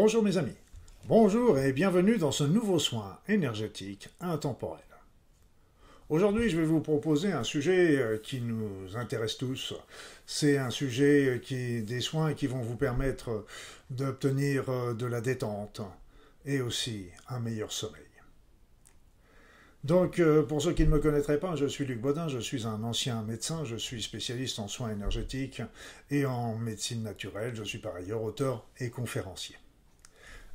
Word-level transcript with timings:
Bonjour 0.00 0.22
mes 0.22 0.36
amis, 0.36 0.54
bonjour 1.08 1.58
et 1.58 1.72
bienvenue 1.72 2.18
dans 2.18 2.30
ce 2.30 2.44
nouveau 2.44 2.78
soin 2.78 3.18
énergétique 3.26 4.08
intemporel. 4.20 4.84
Aujourd'hui, 6.08 6.48
je 6.48 6.56
vais 6.56 6.64
vous 6.64 6.78
proposer 6.78 7.32
un 7.32 7.42
sujet 7.42 7.96
euh, 7.96 8.16
qui 8.16 8.40
nous 8.40 8.96
intéresse 8.96 9.38
tous. 9.38 9.74
C'est 10.24 10.56
un 10.56 10.70
sujet 10.70 11.40
qui 11.42 11.82
des 11.82 12.00
soins 12.00 12.34
qui 12.34 12.46
vont 12.46 12.62
vous 12.62 12.76
permettre 12.76 13.44
d'obtenir 13.90 14.68
euh, 14.68 14.94
de 14.94 15.04
la 15.04 15.20
détente 15.20 15.80
et 16.46 16.60
aussi 16.60 17.06
un 17.28 17.40
meilleur 17.40 17.72
sommeil. 17.72 18.06
Donc, 19.82 20.20
euh, 20.20 20.44
pour 20.44 20.62
ceux 20.62 20.74
qui 20.74 20.84
ne 20.84 20.90
me 20.90 21.00
connaîtraient 21.00 21.40
pas, 21.40 21.56
je 21.56 21.66
suis 21.66 21.86
Luc 21.86 22.00
Baudin, 22.00 22.28
je 22.28 22.38
suis 22.38 22.68
un 22.68 22.84
ancien 22.84 23.22
médecin, 23.22 23.64
je 23.64 23.74
suis 23.74 24.00
spécialiste 24.00 24.60
en 24.60 24.68
soins 24.68 24.92
énergétiques 24.92 25.60
et 26.12 26.24
en 26.24 26.56
médecine 26.56 27.02
naturelle, 27.02 27.56
je 27.56 27.64
suis 27.64 27.78
par 27.78 27.96
ailleurs 27.96 28.22
auteur 28.22 28.64
et 28.78 28.90
conférencier. 28.90 29.56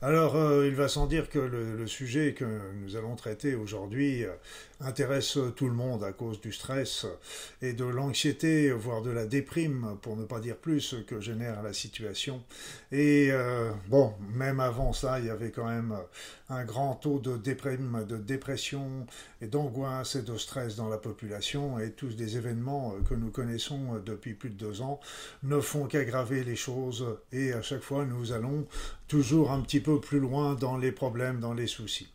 Alors, 0.05 0.35
euh, 0.35 0.67
il 0.67 0.75
va 0.75 0.89
sans 0.89 1.07
dire 1.07 1.29
que 1.29 1.39
le, 1.39 1.87
sujet 1.87 2.33
que 2.33 2.43
nous 2.81 2.97
allons 2.97 3.15
traiter 3.15 3.55
aujourd'hui 3.55 4.25
euh, 4.25 4.33
intéresse 4.81 5.37
tout 5.55 5.67
le 5.69 5.73
monde 5.73 6.03
à 6.03 6.11
cause 6.11 6.41
du 6.41 6.51
stress 6.51 7.05
et 7.61 7.71
de 7.71 7.85
l'anxiété, 7.85 8.69
voire 8.71 9.01
de 9.01 9.11
la 9.11 9.25
déprime, 9.25 9.97
pour 10.01 10.17
ne 10.17 10.25
pas 10.25 10.41
dire 10.41 10.57
plus, 10.57 10.97
que 11.07 11.21
génère 11.21 11.63
la 11.63 11.71
situation. 11.71 12.43
Et 12.93 13.29
euh, 13.31 13.71
bon, 13.87 14.13
même 14.35 14.59
avant 14.59 14.93
ça, 14.93 15.19
il 15.19 15.25
y 15.25 15.29
avait 15.31 15.49
quand 15.49 15.65
même 15.65 15.97
un 16.47 16.63
grand 16.63 16.93
taux 16.93 17.17
de 17.17 17.37
déprime, 17.37 18.05
de 18.07 18.17
dépression 18.17 19.07
et 19.41 19.47
d'angoisse 19.47 20.15
et 20.15 20.21
de 20.21 20.37
stress 20.37 20.75
dans 20.75 20.89
la 20.89 20.99
population, 20.99 21.79
et 21.79 21.89
tous 21.89 22.15
des 22.15 22.37
événements 22.37 22.93
que 23.09 23.15
nous 23.15 23.31
connaissons 23.31 23.99
depuis 24.05 24.35
plus 24.35 24.51
de 24.51 24.57
deux 24.57 24.81
ans 24.81 24.99
ne 25.41 25.59
font 25.59 25.87
qu'aggraver 25.87 26.43
les 26.43 26.55
choses, 26.55 27.03
et 27.31 27.51
à 27.53 27.63
chaque 27.63 27.81
fois, 27.81 28.05
nous 28.05 28.31
allons 28.31 28.67
toujours 29.07 29.51
un 29.51 29.61
petit 29.61 29.79
peu 29.79 29.99
plus 29.99 30.19
loin 30.19 30.53
dans 30.53 30.77
les 30.77 30.91
problèmes, 30.91 31.39
dans 31.39 31.55
les 31.55 31.67
soucis. 31.67 32.13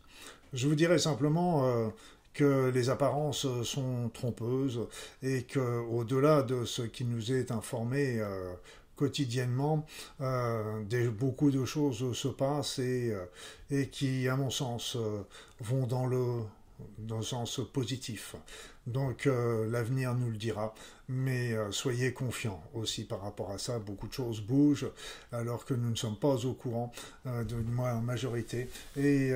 Je 0.53 0.65
vous 0.65 0.75
dirais 0.75 0.97
simplement 0.97 1.67
euh, 1.67 1.89
que 2.33 2.71
les 2.73 2.89
apparences 2.89 3.45
sont 3.63 4.09
trompeuses 4.13 4.87
et 5.21 5.43
que 5.43 5.59
au-delà 5.59 6.41
de 6.41 6.63
ce 6.63 6.83
qui 6.83 7.03
nous 7.03 7.33
est 7.33 7.51
informé 7.51 8.21
euh, 8.21 8.53
quotidiennement, 8.99 9.85
euh, 10.19 11.09
beaucoup 11.23 11.51
de 11.51 11.63
choses 11.65 12.01
se 12.13 12.27
passent 12.27 12.79
et, 12.79 13.13
et 13.71 13.87
qui, 13.87 14.27
à 14.27 14.35
mon 14.35 14.49
sens, 14.49 14.97
vont 15.61 15.87
dans 15.87 16.05
le 16.05 16.23
dans 16.97 17.17
le 17.17 17.23
sens 17.23 17.61
positif. 17.73 18.35
Donc 18.87 19.27
euh, 19.27 19.69
l'avenir 19.69 20.15
nous 20.15 20.31
le 20.31 20.37
dira, 20.37 20.73
mais 21.09 21.53
euh, 21.53 21.71
soyez 21.71 22.11
confiants 22.11 22.63
aussi 22.73 23.03
par 23.03 23.21
rapport 23.21 23.51
à 23.51 23.59
ça. 23.59 23.77
Beaucoup 23.77 24.07
de 24.07 24.13
choses 24.13 24.41
bougent 24.41 24.89
alors 25.31 25.65
que 25.65 25.75
nous 25.75 25.91
ne 25.91 25.95
sommes 25.95 26.17
pas 26.17 26.45
au 26.45 26.53
courant, 26.53 26.91
euh, 27.27 27.43
de 27.43 27.55
majorité, 28.01 28.69
et 28.97 29.33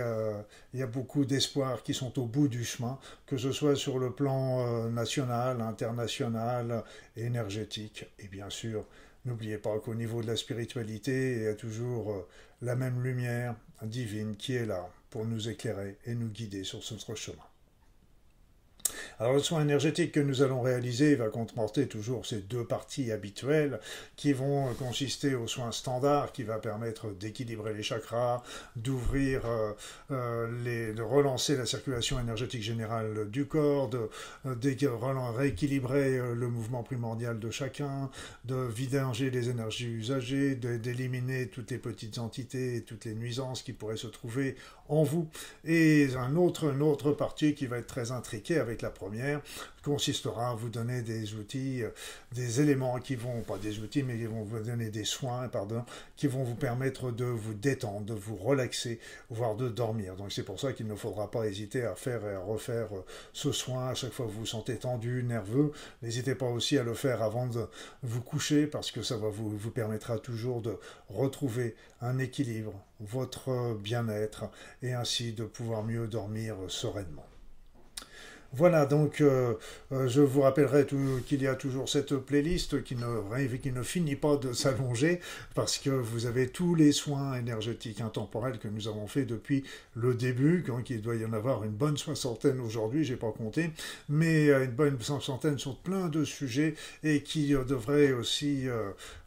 il 0.73 0.80
y 0.80 0.81
a 0.81 0.88
beaucoup 0.88 1.25
d'espoirs 1.25 1.84
qui 1.84 1.94
sont 1.94 2.17
au 2.19 2.25
bout 2.25 2.47
du 2.47 2.64
chemin, 2.64 2.97
que 3.28 3.38
ce 3.38 3.52
soit 3.52 3.75
sur 3.75 4.00
le 4.00 4.11
plan 4.11 4.89
national, 4.89 5.61
international, 5.61 6.84
énergétique, 7.16 8.06
et 8.19 8.28
bien 8.28 8.50
sûr. 8.50 8.86
N'oubliez 9.25 9.57
pas 9.57 9.79
qu'au 9.79 9.95
niveau 9.95 10.21
de 10.21 10.27
la 10.27 10.35
spiritualité, 10.35 11.38
il 11.38 11.43
y 11.43 11.47
a 11.47 11.55
toujours 11.55 12.27
la 12.61 12.75
même 12.75 13.02
lumière 13.02 13.55
divine 13.81 14.35
qui 14.35 14.53
est 14.53 14.66
là 14.66 14.89
pour 15.09 15.25
nous 15.25 15.47
éclairer 15.47 15.97
et 16.06 16.16
nous 16.16 16.29
guider 16.29 16.63
sur 16.63 16.79
notre 16.91 17.16
chemin. 17.16 17.44
Alors 19.23 19.35
le 19.35 19.39
soin 19.39 19.61
énergétique 19.61 20.11
que 20.11 20.19
nous 20.19 20.41
allons 20.41 20.59
réaliser 20.59 21.16
va 21.16 21.29
comporter 21.29 21.88
toujours 21.88 22.25
ces 22.25 22.41
deux 22.41 22.66
parties 22.66 23.09
habituelles 23.09 23.79
qui 24.17 24.34
vont 24.34 24.73
consister 24.73 25.34
au 25.34 25.47
soin 25.47 25.72
standard 25.72 26.34
qui 26.34 26.44
va 26.44 26.57
permettre 26.57 27.09
d'équilibrer 27.09 27.73
les 27.73 27.83
chakras, 27.83 28.44
d'ouvrir, 28.75 29.45
euh, 29.45 29.72
euh, 30.12 30.94
de 30.94 31.01
relancer 31.01 31.56
la 31.56 31.66
circulation 31.66 32.19
énergétique 32.19 32.63
générale 32.63 33.29
du 33.29 33.45
corps, 33.45 33.88
de, 33.88 34.09
euh, 34.45 35.31
rééquilibrer 35.38 36.17
le 36.35 36.50
mouvement 36.50 36.83
primordial 36.83 37.39
de 37.39 37.50
chacun, 37.50 38.09
de 38.44 38.56
vidanger 38.56 39.29
les 39.29 39.47
énergies 39.47 39.88
usagées, 39.88 40.56
d'éliminer 40.56 41.47
toutes 41.47 41.72
les 41.72 41.78
petites 41.78 42.17
entités 42.17 42.75
et 42.75 42.81
toutes 42.81 43.06
les 43.06 43.16
nuisances 43.16 43.63
qui 43.63 43.72
pourraient 43.72 43.95
se 43.95 44.07
trouver 44.07 44.57
en 44.89 45.03
vous. 45.03 45.27
Et 45.66 46.09
un 46.17 46.35
autre, 46.35 46.71
une 46.71 46.81
autre 46.81 47.11
partie 47.11 47.55
qui 47.55 47.67
va 47.67 47.77
être 47.77 47.88
très 47.88 48.11
intriquée 48.11 48.59
avec 48.59 48.81
la 48.81 48.89
première 48.89 49.41
consistera 49.83 50.51
à 50.51 50.55
vous 50.55 50.69
donner 50.69 51.01
des 51.01 51.35
outils, 51.35 51.83
euh, 51.83 51.89
des 52.31 52.61
éléments 52.61 52.99
qui 52.99 53.16
vont, 53.16 53.41
pas 53.41 53.57
des 53.57 53.79
outils, 53.79 54.01
mais 54.01 54.17
qui 54.17 54.25
vont 54.25 54.44
vous 54.44 54.59
donner 54.59 54.89
des 54.89 55.03
soins, 55.03 55.47
pardon, 55.49 55.83
qui 56.16 56.27
vont 56.27 56.44
vous 56.44 56.55
permettre 56.55 57.11
de 57.11 57.25
vous 57.25 57.53
détendre, 57.53 58.05
de 58.05 58.13
vous 58.13 58.35
relaxer, 58.35 58.99
voire 59.29 59.55
de 59.55 59.69
dormir. 59.69 60.16
Donc 60.16 60.31
c'est 60.31 60.44
pour 60.44 60.59
ça 60.59 60.73
qu'il 60.73 60.88
ne 60.88 60.95
faudra 60.95 61.29
pas 61.29 61.47
hésiter 61.47 61.83
à 61.83 61.95
faire 61.95 62.25
et 62.25 62.33
à 62.33 62.39
refaire 62.39 62.88
euh, 62.95 63.05
ce 63.33 63.51
soin 63.51 63.89
à 63.89 63.94
chaque 63.94 64.13
fois 64.13 64.25
que 64.25 64.31
vous 64.31 64.41
vous 64.41 64.45
sentez 64.45 64.77
tendu, 64.77 65.23
nerveux. 65.23 65.71
N'hésitez 66.01 66.35
pas 66.35 66.47
aussi 66.47 66.77
à 66.77 66.83
le 66.83 66.94
faire 66.94 67.21
avant 67.21 67.47
de 67.47 67.67
vous 68.01 68.21
coucher 68.21 68.67
parce 68.67 68.91
que 68.91 69.03
ça 69.03 69.17
va 69.17 69.29
vous, 69.29 69.50
vous 69.57 69.71
permettra 69.71 70.17
toujours 70.17 70.61
de 70.61 70.77
retrouver 71.09 71.75
un 72.01 72.19
équilibre, 72.19 72.73
votre 73.00 73.75
bien-être 73.75 74.45
et 74.81 74.94
ainsi 74.94 75.33
de 75.33 75.44
pouvoir 75.44 75.83
mieux 75.83 76.07
dormir 76.07 76.55
sereinement. 76.69 77.25
Voilà, 78.56 78.86
donc 78.86 79.19
euh, 79.19 79.56
euh, 79.91 80.08
je 80.08 80.22
vous 80.22 80.41
rappellerai 80.41 80.86
qu'il 81.25 81.41
y 81.41 81.47
a 81.47 81.56
toujours 81.56 81.90
cette 81.90 82.16
playlist 82.16 82.84
qui 82.84 82.96
ne, 82.96 83.81
finit 83.81 84.16
pas 84.16 84.38
de 84.38 84.53
s'allonger 84.53 85.19
parce 85.56 85.80
que 85.80 85.90
vous 85.90 86.28
avez 86.28 86.50
tous 86.50 86.75
les 86.75 86.92
soins 86.92 87.34
énergétiques 87.34 88.00
intemporels 88.00 88.59
que 88.59 88.68
nous 88.68 88.88
avons 88.88 89.08
fait 89.08 89.25
depuis 89.25 89.63
le 89.96 90.13
début, 90.13 90.62
donc 90.68 90.92
il 90.92 91.02
doit 91.02 91.16
y 91.16 91.25
en 91.25 91.34
avoir 91.34 91.63
une 91.63 91.72
bonne 91.72 91.97
soixantaine 91.97 92.59
aujourd'hui, 92.59 93.03
j'ai 93.03 93.16
pas 93.16 93.31
compté, 93.31 93.72
mais 94.08 94.50
euh, 94.50 94.66
une 94.66 94.72
bonne 94.72 95.02
soixantaine 95.02 95.58
sur 95.58 95.75
plein 95.78 96.08
de 96.08 96.24
sujets 96.24 96.75
et 97.03 97.24
qui 97.24 97.53
devraient 97.53 98.12
aussi 98.12 98.68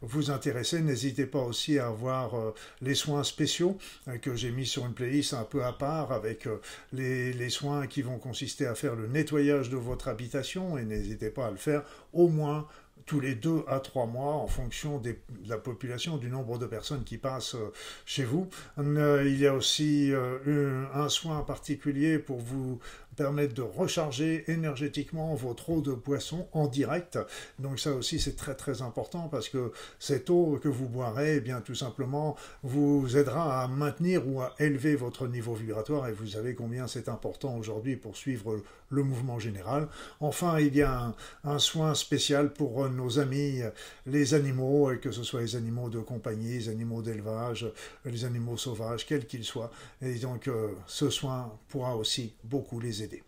vous 0.01 0.31
intéresser. 0.31 0.79
N'hésitez 0.79 1.25
pas 1.25 1.41
aussi 1.41 1.79
à 1.79 1.89
voir 1.89 2.33
les 2.81 2.95
soins 2.95 3.23
spéciaux 3.23 3.77
que 4.21 4.35
j'ai 4.35 4.51
mis 4.51 4.65
sur 4.65 4.85
une 4.85 4.93
playlist 4.93 5.33
un 5.33 5.43
peu 5.43 5.65
à 5.65 5.73
part 5.73 6.13
avec 6.13 6.47
les, 6.93 7.33
les 7.33 7.49
soins 7.49 7.87
qui 7.87 8.01
vont 8.01 8.19
consister 8.19 8.65
à 8.65 8.75
faire 8.75 8.95
le 8.95 9.07
nettoyage 9.17 9.69
de 9.69 9.77
votre 9.77 10.07
habitation 10.07 10.77
et 10.77 10.85
n'hésitez 10.85 11.31
pas 11.31 11.47
à 11.47 11.51
le 11.51 11.57
faire 11.57 11.83
au 12.13 12.27
moins 12.27 12.67
tous 13.07 13.19
les 13.21 13.35
deux 13.35 13.63
à 13.67 13.79
trois 13.79 14.05
mois 14.05 14.33
en 14.33 14.47
fonction 14.47 14.99
de 14.99 15.15
la 15.47 15.57
population, 15.57 16.17
du 16.17 16.29
nombre 16.29 16.59
de 16.59 16.65
personnes 16.65 17.03
qui 17.05 17.17
passent 17.17 17.55
euh, 17.55 17.71
chez 18.05 18.25
vous. 18.25 18.49
Euh, 18.77 19.23
il 19.25 19.39
y 19.39 19.47
a 19.47 19.53
aussi 19.53 20.11
euh, 20.11 20.83
un 20.93 21.07
soin 21.07 21.41
particulier 21.41 22.19
pour 22.19 22.37
vous 22.37 22.79
permettre 23.15 23.53
de 23.53 23.63
recharger 23.63 24.49
énergétiquement 24.49 25.33
votre 25.35 25.69
eau 25.71 25.81
de 25.81 25.93
poisson 25.93 26.47
en 26.53 26.67
direct. 26.67 27.17
Donc 27.59 27.79
ça 27.79 27.93
aussi 27.93 28.19
c'est 28.19 28.35
très 28.35 28.55
très 28.55 28.81
important 28.81 29.27
parce 29.27 29.49
que 29.49 29.71
cette 29.99 30.29
eau 30.29 30.59
que 30.61 30.69
vous 30.69 30.87
boirez, 30.87 31.37
eh 31.37 31.41
bien 31.41 31.61
tout 31.61 31.75
simplement 31.75 32.35
vous 32.61 33.17
aidera 33.17 33.63
à 33.63 33.67
maintenir 33.67 34.27
ou 34.27 34.41
à 34.41 34.53
élever 34.59 34.95
votre 34.95 35.27
niveau 35.27 35.55
vibratoire 35.55 36.07
et 36.07 36.13
vous 36.13 36.27
savez 36.27 36.53
combien 36.53 36.87
c'est 36.87 37.09
important 37.09 37.57
aujourd'hui 37.57 37.95
pour 37.95 38.15
suivre 38.15 38.61
le 38.89 39.03
mouvement 39.03 39.39
général. 39.39 39.87
Enfin, 40.19 40.59
il 40.59 40.75
y 40.75 40.81
a 40.81 41.13
un, 41.43 41.59
soin 41.59 41.95
spécial 41.95 42.53
pour 42.53 42.89
nos 42.89 43.19
amis 43.19 43.61
les 44.05 44.33
animaux, 44.33 44.91
que 45.01 45.11
ce 45.11 45.23
soit 45.23 45.41
les 45.41 45.55
animaux 45.55 45.89
de 45.89 45.99
compagnie, 45.99 46.57
les 46.59 46.69
animaux 46.69 47.01
d'élevage, 47.01 47.67
les 48.05 48.25
animaux 48.25 48.57
sauvages, 48.57 49.05
quels 49.05 49.25
qu'ils 49.25 49.43
soient. 49.43 49.71
Et 50.01 50.15
donc 50.15 50.47
euh, 50.47 50.69
ce 50.85 51.09
soin 51.09 51.51
pourra 51.67 51.95
aussi 51.95 52.33
beaucoup 52.43 52.79
les 52.79 53.03
aider. 53.03 53.23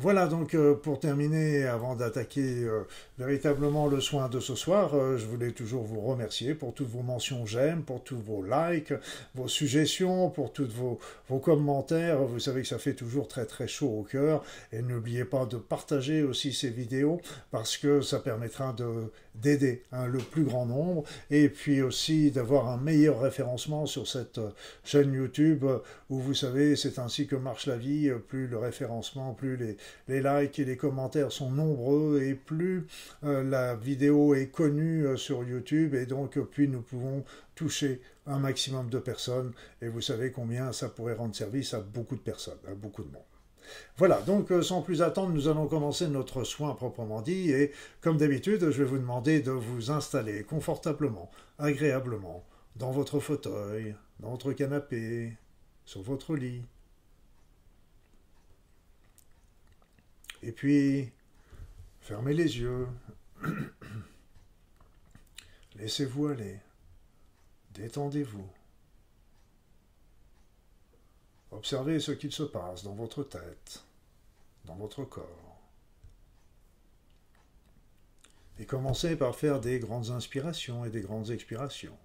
Voilà 0.00 0.28
donc 0.28 0.54
euh, 0.54 0.76
pour 0.76 1.00
terminer, 1.00 1.64
avant 1.66 1.96
d'attaquer 1.96 2.62
euh, 2.62 2.84
véritablement 3.18 3.88
le 3.88 4.00
soin 4.00 4.28
de 4.28 4.38
ce 4.38 4.54
soir, 4.54 4.94
euh, 4.94 5.18
je 5.18 5.26
voulais 5.26 5.50
toujours 5.50 5.82
vous 5.82 6.00
remercier 6.00 6.54
pour 6.54 6.72
toutes 6.72 6.88
vos 6.88 7.02
mentions 7.02 7.44
j'aime, 7.46 7.82
pour 7.82 8.04
tous 8.04 8.16
vos 8.16 8.44
likes, 8.44 8.94
vos 9.34 9.48
suggestions, 9.48 10.30
pour 10.30 10.52
tous 10.52 10.68
vos, 10.68 11.00
vos, 11.28 11.40
commentaires. 11.40 12.22
Vous 12.22 12.38
savez 12.38 12.62
que 12.62 12.68
ça 12.68 12.78
fait 12.78 12.94
toujours 12.94 13.26
très 13.26 13.44
très 13.44 13.66
chaud 13.66 13.88
au 13.88 14.02
cœur. 14.04 14.44
Et 14.72 14.82
n'oubliez 14.82 15.24
pas 15.24 15.46
de 15.46 15.56
partager 15.56 16.22
aussi 16.22 16.52
ces 16.52 16.70
vidéos 16.70 17.20
parce 17.50 17.76
que 17.76 18.00
ça 18.00 18.20
permettra 18.20 18.72
de 18.74 19.10
d'aider 19.34 19.84
hein, 19.92 20.06
le 20.06 20.18
plus 20.18 20.42
grand 20.42 20.66
nombre 20.66 21.04
et 21.30 21.48
puis 21.48 21.80
aussi 21.80 22.32
d'avoir 22.32 22.66
un 22.68 22.76
meilleur 22.76 23.20
référencement 23.20 23.86
sur 23.86 24.08
cette 24.08 24.40
chaîne 24.82 25.12
YouTube 25.12 25.64
où 26.10 26.18
vous 26.18 26.34
savez 26.34 26.74
c'est 26.74 26.98
ainsi 26.98 27.28
que 27.28 27.36
marche 27.36 27.66
la 27.66 27.76
vie, 27.76 28.10
plus 28.26 28.48
le 28.48 28.58
référencement, 28.58 29.34
plus 29.34 29.56
les, 29.56 29.76
les 30.08 30.22
likes 30.22 30.58
et 30.58 30.64
les 30.64 30.76
commentaires 30.76 31.32
sont 31.32 31.50
nombreux 31.50 32.22
et 32.22 32.34
plus 32.34 32.86
euh, 33.24 33.42
la 33.42 33.74
vidéo 33.74 34.34
est 34.34 34.48
connue 34.48 35.06
euh, 35.06 35.16
sur 35.16 35.44
YouTube 35.44 35.94
et 35.94 36.06
donc 36.06 36.38
puis 36.50 36.68
nous 36.68 36.82
pouvons 36.82 37.24
toucher 37.54 38.00
un 38.26 38.38
maximum 38.38 38.90
de 38.90 38.98
personnes 38.98 39.52
et 39.82 39.88
vous 39.88 40.00
savez 40.00 40.32
combien 40.32 40.72
ça 40.72 40.88
pourrait 40.88 41.14
rendre 41.14 41.34
service 41.34 41.74
à 41.74 41.80
beaucoup 41.80 42.16
de 42.16 42.20
personnes, 42.20 42.58
à 42.66 42.74
beaucoup 42.74 43.02
de 43.02 43.10
monde. 43.10 43.22
Voilà, 43.96 44.20
donc 44.22 44.50
euh, 44.50 44.62
sans 44.62 44.82
plus 44.82 45.02
attendre, 45.02 45.32
nous 45.32 45.48
allons 45.48 45.66
commencer 45.66 46.08
notre 46.08 46.44
soin 46.44 46.74
proprement 46.74 47.20
dit 47.22 47.50
et 47.50 47.72
comme 48.00 48.16
d'habitude, 48.16 48.70
je 48.70 48.82
vais 48.82 48.88
vous 48.88 48.98
demander 48.98 49.40
de 49.40 49.50
vous 49.50 49.90
installer 49.90 50.44
confortablement, 50.44 51.30
agréablement, 51.58 52.44
dans 52.76 52.90
votre 52.90 53.20
fauteuil, 53.20 53.94
dans 54.20 54.30
votre 54.30 54.52
canapé, 54.52 55.36
sur 55.84 56.02
votre 56.02 56.36
lit. 56.36 56.62
Et 60.48 60.52
puis, 60.52 61.12
fermez 62.00 62.32
les 62.32 62.58
yeux. 62.58 62.88
Laissez-vous 65.76 66.28
aller. 66.28 66.58
Détendez-vous. 67.74 68.48
Observez 71.50 72.00
ce 72.00 72.12
qu'il 72.12 72.32
se 72.32 72.44
passe 72.44 72.82
dans 72.82 72.94
votre 72.94 73.24
tête, 73.24 73.84
dans 74.64 74.76
votre 74.76 75.04
corps. 75.04 75.60
Et 78.58 78.64
commencez 78.64 79.16
par 79.16 79.36
faire 79.36 79.60
des 79.60 79.78
grandes 79.80 80.08
inspirations 80.08 80.82
et 80.86 80.90
des 80.90 81.02
grandes 81.02 81.28
expirations. 81.28 81.98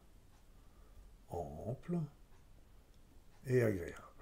Amples 1.30 2.00
et 3.48 3.64
agréables. 3.64 4.13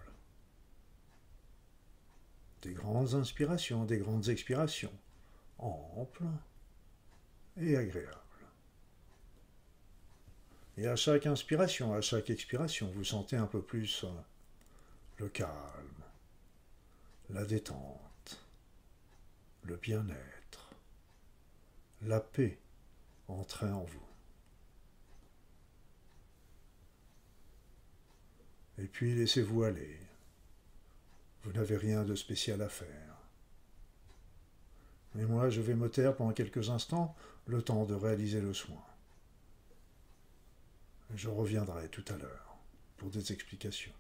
Des 2.62 2.74
grandes 2.74 3.16
inspirations, 3.16 3.86
des 3.86 3.98
grandes 3.98 4.30
expirations. 4.30 4.94
Amples 5.58 6.24
et 7.58 7.78
agréables. 7.78 8.18
Et 10.78 10.88
à 10.88 10.96
chaque 10.96 11.28
inspiration, 11.28 11.94
à 11.94 12.02
chaque 12.02 12.30
expiration, 12.30 12.90
vous 12.92 13.04
sentez 13.04 13.36
un 13.36 13.46
peu 13.46 13.62
plus 13.62 14.04
euh, 14.04 14.08
le 15.18 15.30
calme, 15.30 16.04
la 17.30 17.46
détente, 17.46 18.46
le 19.64 19.76
bien-être, 19.76 20.72
la 22.02 22.20
paix 22.20 22.58
entrer 23.28 23.70
en 23.70 23.84
vous. 23.84 24.08
Et 28.80 28.88
puis 28.88 29.14
laissez-vous 29.14 29.64
aller. 29.64 30.00
Vous 31.44 31.52
n'avez 31.54 31.78
rien 31.78 32.04
de 32.04 32.16
spécial 32.16 32.62
à 32.62 32.70
faire. 32.70 33.18
Mais 35.16 35.26
moi, 35.26 35.50
je 35.50 35.62
vais 35.62 35.76
me 35.76 35.90
taire 35.90 36.16
pendant 36.16 36.34
quelques 36.34 36.70
instants, 36.70 37.16
le 37.48 37.62
temps 37.62 37.86
de 37.86 37.96
réaliser 37.96 38.42
le 38.42 38.54
soin. 38.54 38.82
Je 41.16 41.30
reviendrai 41.30 41.90
tout 41.90 42.06
à 42.08 42.18
l'heure 42.18 42.58
pour 42.98 43.10
des 43.10 43.34
explications. 43.34 43.92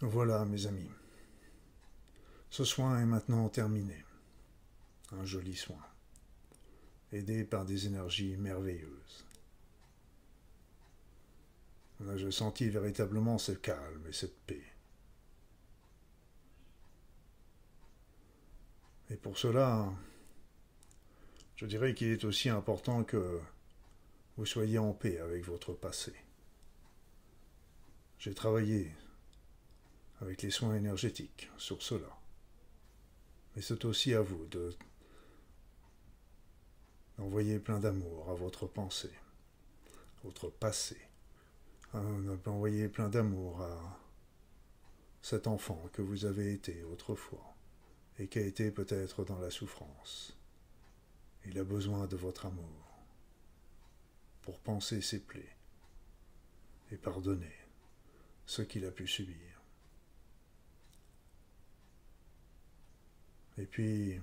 Voilà, 0.00 0.44
mes 0.44 0.66
amis. 0.66 0.90
Ce 2.50 2.64
soin 2.64 3.00
est 3.00 3.06
maintenant 3.06 3.48
terminé. 3.48 4.04
Un 5.12 5.24
joli 5.24 5.54
soin, 5.54 5.82
aidé 7.12 7.44
par 7.44 7.64
des 7.64 7.86
énergies 7.86 8.36
merveilleuses. 8.36 9.24
Je 12.16 12.30
sentis 12.30 12.68
véritablement 12.68 13.38
ce 13.38 13.52
calme 13.52 14.04
et 14.06 14.12
cette 14.12 14.38
paix. 14.40 14.64
Et 19.08 19.16
pour 19.16 19.38
cela, 19.38 19.90
je 21.54 21.64
dirais 21.64 21.94
qu'il 21.94 22.08
est 22.08 22.24
aussi 22.24 22.50
important 22.50 23.02
que 23.04 23.40
vous 24.36 24.44
soyez 24.44 24.78
en 24.78 24.92
paix 24.92 25.20
avec 25.20 25.44
votre 25.44 25.72
passé. 25.72 26.12
J'ai 28.18 28.34
travaillé 28.34 28.92
avec 30.20 30.42
les 30.42 30.50
soins 30.50 30.74
énergétiques 30.74 31.50
sur 31.56 31.82
cela. 31.82 32.08
Mais 33.54 33.62
c'est 33.62 33.84
aussi 33.84 34.14
à 34.14 34.20
vous 34.20 34.46
de 34.46 34.74
d'envoyer 37.18 37.58
plein 37.58 37.80
d'amour 37.80 38.28
à 38.30 38.34
votre 38.34 38.66
pensée, 38.66 39.18
votre 40.22 40.50
passé, 40.50 41.00
d'envoyer 42.44 42.88
plein 42.88 43.08
d'amour 43.08 43.62
à 43.62 43.98
cet 45.22 45.46
enfant 45.46 45.82
que 45.92 46.02
vous 46.02 46.26
avez 46.26 46.52
été 46.52 46.84
autrefois 46.84 47.56
et 48.18 48.28
qui 48.28 48.38
a 48.38 48.42
été 48.42 48.70
peut-être 48.70 49.24
dans 49.24 49.38
la 49.38 49.50
souffrance. 49.50 50.36
Il 51.46 51.58
a 51.58 51.64
besoin 51.64 52.06
de 52.06 52.16
votre 52.16 52.46
amour 52.46 52.86
pour 54.42 54.58
penser 54.60 55.00
ses 55.00 55.20
plaies 55.20 55.56
et 56.90 56.96
pardonner 56.96 57.54
ce 58.46 58.62
qu'il 58.62 58.84
a 58.84 58.90
pu 58.90 59.06
subir. 59.06 59.55
Et 63.58 63.64
puis, 63.64 64.20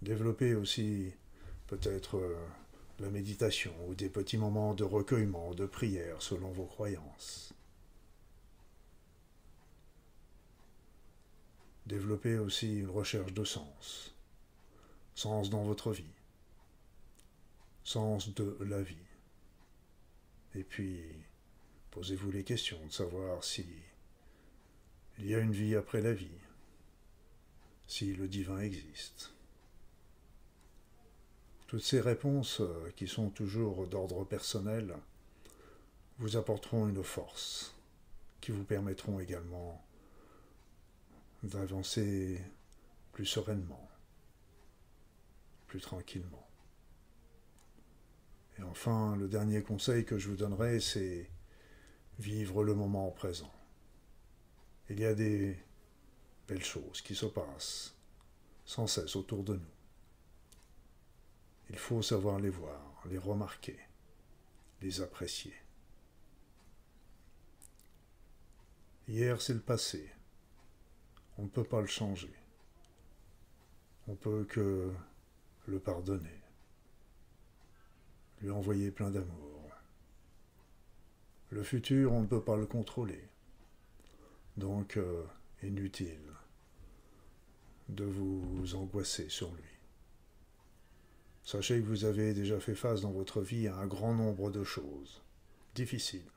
développer 0.00 0.54
aussi 0.54 1.12
peut-être 1.66 2.16
euh, 2.16 2.36
la 3.00 3.10
méditation 3.10 3.72
ou 3.86 3.94
des 3.94 4.08
petits 4.08 4.38
moments 4.38 4.74
de 4.74 4.84
recueillement, 4.84 5.54
de 5.54 5.66
prière 5.66 6.22
selon 6.22 6.50
vos 6.50 6.66
croyances. 6.66 7.52
Développer 11.86 12.38
aussi 12.38 12.80
une 12.80 12.90
recherche 12.90 13.32
de 13.32 13.44
sens, 13.44 14.14
sens 15.14 15.50
dans 15.50 15.64
votre 15.64 15.92
vie, 15.92 16.14
sens 17.84 18.32
de 18.34 18.56
la 18.60 18.82
vie. 18.82 18.96
Et 20.54 20.62
puis, 20.62 21.02
posez-vous 21.90 22.30
les 22.30 22.44
questions 22.44 22.84
de 22.86 22.92
savoir 22.92 23.42
si 23.42 23.66
il 25.18 25.26
y 25.26 25.34
a 25.34 25.38
une 25.38 25.52
vie 25.52 25.76
après 25.76 26.00
la 26.00 26.12
vie, 26.12 26.38
si 27.86 28.14
le 28.14 28.28
divin 28.28 28.58
existe. 28.58 29.32
Toutes 31.66 31.82
ces 31.82 32.00
réponses, 32.00 32.60
euh, 32.60 32.92
qui 32.96 33.08
sont 33.08 33.30
toujours 33.30 33.86
d'ordre 33.86 34.24
personnel, 34.24 34.94
vous 36.18 36.36
apporteront 36.36 36.86
une 36.88 37.02
force, 37.02 37.74
qui 38.40 38.52
vous 38.52 38.64
permettront 38.64 39.20
également 39.20 39.82
d'avancer 41.42 42.40
plus 43.12 43.26
sereinement, 43.26 43.88
plus 45.66 45.80
tranquillement. 45.80 46.46
Et 48.58 48.62
enfin, 48.62 49.16
le 49.16 49.28
dernier 49.28 49.62
conseil 49.62 50.04
que 50.04 50.18
je 50.18 50.28
vous 50.28 50.36
donnerai, 50.36 50.78
c'est 50.80 51.28
vivre 52.18 52.62
le 52.62 52.74
moment 52.74 53.10
présent. 53.10 53.52
Il 54.92 55.00
y 55.00 55.06
a 55.06 55.14
des 55.14 55.56
belles 56.46 56.62
choses 56.62 57.00
qui 57.00 57.14
se 57.14 57.24
passent 57.24 57.96
sans 58.66 58.86
cesse 58.86 59.16
autour 59.16 59.42
de 59.42 59.54
nous. 59.54 59.74
Il 61.70 61.78
faut 61.78 62.02
savoir 62.02 62.38
les 62.38 62.50
voir, 62.50 63.02
les 63.06 63.16
remarquer, 63.16 63.78
les 64.82 65.00
apprécier. 65.00 65.54
Hier, 69.08 69.40
c'est 69.40 69.54
le 69.54 69.60
passé. 69.60 70.12
On 71.38 71.44
ne 71.44 71.48
peut 71.48 71.64
pas 71.64 71.80
le 71.80 71.86
changer. 71.86 72.34
On 74.08 74.14
peut 74.14 74.44
que 74.44 74.92
le 75.68 75.78
pardonner, 75.78 76.42
lui 78.42 78.50
envoyer 78.50 78.90
plein 78.90 79.10
d'amour. 79.10 79.70
Le 81.48 81.62
futur, 81.62 82.12
on 82.12 82.20
ne 82.20 82.26
peut 82.26 82.44
pas 82.44 82.56
le 82.56 82.66
contrôler. 82.66 83.31
Donc, 84.56 84.96
euh, 84.96 85.24
inutile 85.62 86.18
de 87.88 88.04
vous 88.04 88.74
angoisser 88.74 89.28
sur 89.28 89.52
lui. 89.54 89.64
Sachez 91.44 91.80
que 91.80 91.86
vous 91.86 92.04
avez 92.04 92.34
déjà 92.34 92.60
fait 92.60 92.74
face 92.74 93.00
dans 93.00 93.10
votre 93.10 93.40
vie 93.40 93.66
à 93.66 93.76
un 93.76 93.86
grand 93.86 94.14
nombre 94.14 94.50
de 94.50 94.62
choses 94.62 95.22
difficiles. 95.74 96.30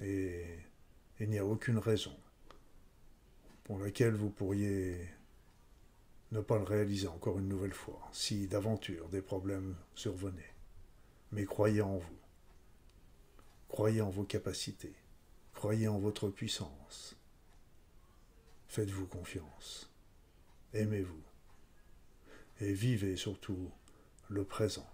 Et 0.00 0.44
il 1.18 1.30
n'y 1.30 1.38
a 1.38 1.46
aucune 1.46 1.78
raison 1.78 2.16
pour 3.64 3.78
laquelle 3.78 4.14
vous 4.14 4.30
pourriez 4.30 5.08
ne 6.32 6.40
pas 6.40 6.58
le 6.58 6.64
réaliser 6.64 7.08
encore 7.08 7.38
une 7.38 7.48
nouvelle 7.48 7.74
fois, 7.74 8.00
si 8.12 8.48
d'aventure 8.48 9.08
des 9.08 9.22
problèmes 9.22 9.76
survenaient. 9.94 10.54
Mais 11.30 11.44
croyez 11.44 11.82
en 11.82 11.98
vous. 11.98 12.18
Croyez 13.68 14.00
en 14.02 14.10
vos 14.10 14.24
capacités. 14.24 14.94
Croyez 15.62 15.86
en 15.86 16.00
votre 16.00 16.28
puissance. 16.28 17.14
Faites-vous 18.66 19.06
confiance. 19.06 19.88
Aimez-vous. 20.74 21.22
Et 22.60 22.72
vivez 22.72 23.14
surtout 23.14 23.70
le 24.28 24.42
présent. 24.42 24.90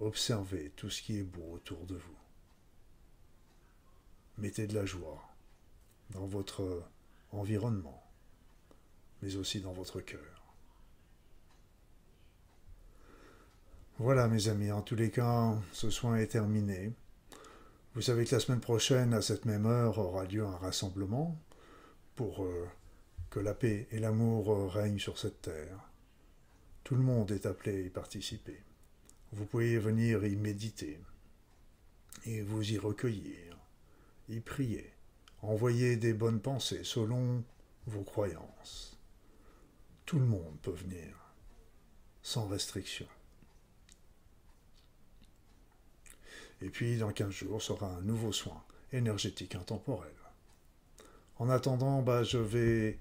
Observez 0.00 0.72
tout 0.74 0.90
ce 0.90 1.00
qui 1.00 1.16
est 1.16 1.22
beau 1.22 1.52
autour 1.52 1.86
de 1.86 1.94
vous. 1.94 2.16
Mettez 4.36 4.66
de 4.66 4.74
la 4.74 4.84
joie 4.84 5.22
dans 6.10 6.26
votre 6.26 6.82
environnement, 7.30 8.02
mais 9.22 9.36
aussi 9.36 9.60
dans 9.60 9.72
votre 9.72 10.00
cœur. 10.00 10.42
Voilà 13.98 14.26
mes 14.26 14.48
amis, 14.48 14.72
en 14.72 14.82
tous 14.82 14.96
les 14.96 15.12
cas, 15.12 15.56
ce 15.70 15.88
soin 15.88 16.16
est 16.16 16.32
terminé. 16.32 16.92
Vous 17.94 18.00
savez 18.00 18.24
que 18.24 18.34
la 18.34 18.40
semaine 18.40 18.60
prochaine, 18.60 19.12
à 19.12 19.20
cette 19.20 19.44
même 19.44 19.66
heure, 19.66 19.98
aura 19.98 20.24
lieu 20.24 20.46
un 20.46 20.56
rassemblement 20.56 21.38
pour 22.14 22.42
euh, 22.42 22.66
que 23.28 23.38
la 23.38 23.52
paix 23.52 23.86
et 23.90 23.98
l'amour 23.98 24.72
règnent 24.72 24.98
sur 24.98 25.18
cette 25.18 25.42
terre. 25.42 25.90
Tout 26.84 26.94
le 26.94 27.02
monde 27.02 27.30
est 27.32 27.44
appelé 27.44 27.76
à 27.76 27.80
y 27.80 27.90
participer. 27.90 28.62
Vous 29.32 29.44
pouvez 29.44 29.78
venir 29.78 30.24
y 30.24 30.36
méditer 30.36 31.00
et 32.24 32.40
vous 32.40 32.72
y 32.72 32.78
recueillir, 32.78 33.58
y 34.28 34.40
prier, 34.40 34.94
envoyer 35.42 35.96
des 35.96 36.14
bonnes 36.14 36.40
pensées 36.40 36.84
selon 36.84 37.44
vos 37.86 38.04
croyances. 38.04 38.98
Tout 40.06 40.18
le 40.18 40.26
monde 40.26 40.56
peut 40.62 40.70
venir, 40.70 41.14
sans 42.22 42.46
restriction. 42.46 43.06
Et 46.62 46.70
puis, 46.70 46.96
dans 46.96 47.10
15 47.10 47.30
jours, 47.30 47.62
sera 47.62 47.86
un 47.86 48.02
nouveau 48.02 48.32
soin 48.32 48.62
énergétique 48.92 49.54
intemporel. 49.54 50.12
En 51.38 51.48
attendant, 51.50 52.02
bah, 52.02 52.22
je 52.22 52.38
vais 52.38 52.98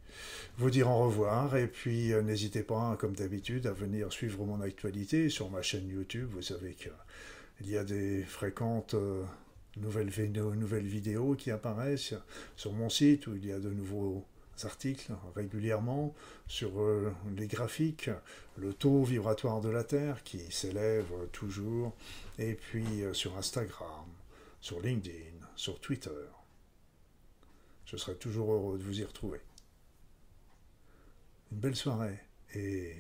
vous 0.58 0.72
dire 0.72 0.90
au 0.90 1.06
revoir 1.06 1.56
et 1.58 1.68
puis 1.68 2.12
euh, 2.12 2.22
n'hésitez 2.22 2.64
pas, 2.64 2.96
comme 3.00 3.16
d'habitude, 3.16 3.68
à 3.68 3.72
venir 3.72 4.12
suivre 4.12 4.44
mon 4.46 4.62
actualité 4.62 5.30
sur 5.30 5.50
ma 5.52 5.62
chaîne 5.62 5.88
YouTube. 5.88 6.30
Vous 6.32 6.42
savez 6.42 6.74
qu'il 6.74 7.70
y 7.70 7.78
a 7.78 7.84
des 7.84 8.24
fréquentes 8.24 8.96
euh, 8.96 9.24
nouvelles, 9.78 10.10
nouvelles 10.56 10.88
vidéos 10.88 11.36
qui 11.36 11.52
apparaissent 11.52 12.16
sur 12.56 12.72
mon 12.72 12.90
site 12.90 13.28
où 13.28 13.36
il 13.36 13.46
y 13.46 13.52
a 13.52 13.60
de 13.60 13.70
nouveaux 13.70 14.26
articles 14.66 15.12
régulièrement 15.36 16.14
sur 16.48 16.82
euh, 16.82 17.14
les 17.36 17.48
graphiques, 17.48 18.10
le 18.58 18.74
taux 18.74 19.04
vibratoire 19.04 19.62
de 19.62 19.70
la 19.70 19.84
Terre 19.84 20.24
qui 20.24 20.52
s'élève 20.52 21.12
toujours, 21.32 21.96
et 22.38 22.54
puis 22.54 23.04
euh, 23.04 23.14
sur 23.14 23.38
Instagram, 23.38 24.06
sur 24.60 24.80
LinkedIn, 24.82 25.46
sur 25.56 25.80
Twitter. 25.80 26.10
Je 27.86 27.98
serai 27.98 28.16
toujours 28.16 28.54
heureux 28.54 28.78
de 28.78 28.84
vous 28.84 29.02
y 29.02 29.04
retrouver. 29.04 29.42
Une 31.52 31.60
belle 31.60 31.76
soirée 31.76 32.20
et 32.56 32.96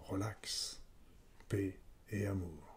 relax, 0.00 0.80
paix 1.48 1.78
et 2.10 2.26
amour. 2.26 2.67